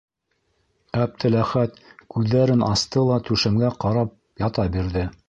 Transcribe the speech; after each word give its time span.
-Әптеләхәт 1.03 1.77
күҙҙәрен 2.15 2.63
асты 2.71 3.05
ла 3.11 3.21
түшәмгә 3.29 3.73
ҡарап 3.85 4.19
ята 4.49 4.71
бирҙе. 4.79 5.07